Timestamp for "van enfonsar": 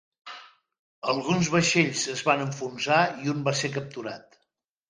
2.31-2.99